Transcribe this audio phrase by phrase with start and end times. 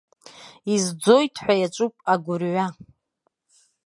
[0.73, 2.67] Изӡоит ҳәа иаҿуп агәырҩа.